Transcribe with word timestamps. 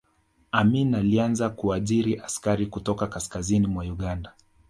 amin 0.51 0.95
alianza 0.95 1.49
kuajiri 1.49 2.17
askari 2.17 2.67
kutoka 2.67 3.07
kaskazini 3.07 3.67
mwa 3.67 3.83
uganda 3.85 4.33